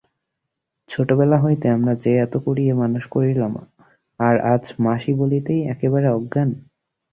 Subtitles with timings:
[0.89, 3.53] ছোটোবেলা হইতে আমরা যে এত করিয়া মানুষ করিলাম
[4.19, 6.49] আর আজ মাসি বলিতেই একেবারে অজ্ঞান।